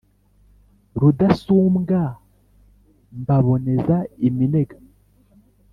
[0.99, 2.01] Rudasumbwa
[3.19, 4.77] mbaboneza iminega